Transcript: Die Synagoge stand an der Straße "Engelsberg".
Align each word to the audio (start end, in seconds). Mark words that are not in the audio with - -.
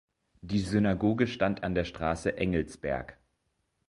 Die 0.41 0.57
Synagoge 0.57 1.27
stand 1.27 1.61
an 1.61 1.75
der 1.75 1.85
Straße 1.85 2.35
"Engelsberg". 2.35 3.17